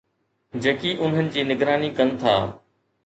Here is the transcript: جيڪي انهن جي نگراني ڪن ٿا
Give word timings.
جيڪي 0.63 0.93
انهن 1.07 1.29
جي 1.35 1.43
نگراني 1.53 1.91
ڪن 2.01 2.15
ٿا 2.25 2.37